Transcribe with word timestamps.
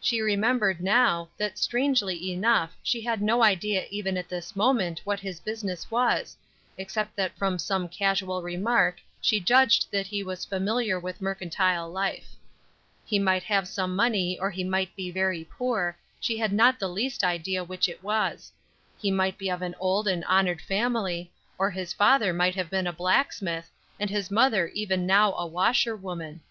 She 0.00 0.20
remembered 0.20 0.80
now, 0.80 1.30
that 1.36 1.58
strangely 1.58 2.30
enough 2.30 2.76
she 2.80 3.00
had 3.00 3.20
no 3.20 3.42
idea 3.42 3.86
even 3.90 4.16
at 4.16 4.28
this 4.28 4.54
moment 4.54 5.00
what 5.02 5.18
his 5.18 5.40
business 5.40 5.90
was, 5.90 6.36
except 6.78 7.16
that 7.16 7.36
from 7.36 7.58
some 7.58 7.88
casual 7.88 8.40
remark 8.40 9.00
she 9.20 9.40
judged 9.40 9.90
that 9.90 10.06
he 10.06 10.22
was 10.22 10.44
familiar 10.44 11.00
with 11.00 11.20
mercantile 11.20 11.90
life; 11.90 12.36
he 13.04 13.18
might 13.18 13.42
have 13.42 13.66
some 13.66 13.96
money 13.96 14.38
or 14.38 14.48
he 14.48 14.62
might 14.62 14.94
be 14.94 15.10
very 15.10 15.42
poor, 15.42 15.96
she 16.20 16.38
had 16.38 16.52
not 16.52 16.78
the 16.78 16.86
least 16.88 17.24
idea 17.24 17.64
which 17.64 17.88
it 17.88 18.00
was; 18.00 18.52
he 18.96 19.10
might 19.10 19.36
be 19.38 19.50
of 19.50 19.60
an 19.60 19.74
old 19.80 20.06
and 20.06 20.24
honored 20.26 20.60
family, 20.60 21.32
or 21.58 21.68
his 21.68 21.92
father 21.92 22.32
might 22.32 22.54
have 22.54 22.70
been 22.70 22.86
a 22.86 22.92
blacksmith, 22.92 23.72
and 23.98 24.08
his 24.08 24.30
mother 24.30 24.68
even 24.68 25.04
now 25.04 25.32
a 25.32 25.44
washer 25.44 25.96
woman. 25.96 26.42